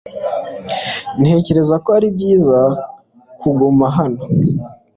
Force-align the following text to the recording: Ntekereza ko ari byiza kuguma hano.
Ntekereza 1.21 1.75
ko 1.83 1.89
ari 1.97 2.07
byiza 2.15 2.59
kuguma 3.39 3.85
hano. 3.97 4.21